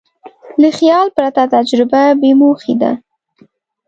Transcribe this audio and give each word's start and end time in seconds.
له 0.61 0.69
خیال 0.77 1.07
پرته 1.15 1.43
تجربه 1.53 2.01
بېموخې 2.21 2.75
ده. 2.81 2.91